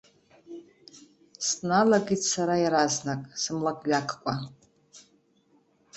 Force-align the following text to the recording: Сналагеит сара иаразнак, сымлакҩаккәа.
Сналагеит 1.47 2.23
сара 2.33 2.55
иаразнак, 2.63 3.21
сымлакҩаккәа. 3.41 4.33